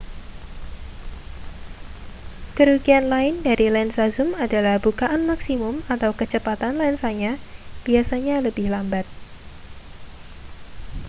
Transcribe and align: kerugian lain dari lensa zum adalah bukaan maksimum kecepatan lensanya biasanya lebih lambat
kerugian 2.57 3.05
lain 3.13 3.33
dari 3.47 3.67
lensa 3.75 4.05
zum 4.15 4.29
adalah 4.45 4.75
bukaan 4.85 5.21
maksimum 5.29 5.75
kecepatan 6.19 6.73
lensanya 6.81 7.33
biasanya 7.85 8.35
lebih 8.47 8.67
lambat 8.75 9.05